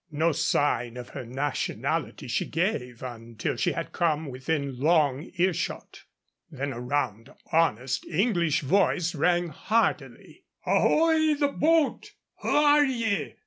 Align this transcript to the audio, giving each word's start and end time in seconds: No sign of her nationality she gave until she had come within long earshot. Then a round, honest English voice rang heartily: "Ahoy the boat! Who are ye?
No 0.09 0.31
sign 0.31 0.97
of 0.97 1.09
her 1.09 1.27
nationality 1.27 2.27
she 2.27 2.47
gave 2.47 3.03
until 3.03 3.55
she 3.55 3.73
had 3.73 3.91
come 3.93 4.31
within 4.31 4.79
long 4.79 5.29
earshot. 5.35 6.05
Then 6.49 6.73
a 6.73 6.79
round, 6.79 7.29
honest 7.51 8.07
English 8.07 8.61
voice 8.61 9.13
rang 9.13 9.49
heartily: 9.49 10.43
"Ahoy 10.65 11.35
the 11.35 11.49
boat! 11.49 12.13
Who 12.39 12.49
are 12.49 12.83
ye? 12.83 13.35